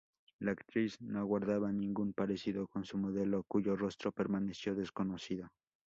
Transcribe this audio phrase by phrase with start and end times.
[0.39, 5.49] La actriz no guardaba ningún parecido con su modelo cuyo rostro permaneció desconocido.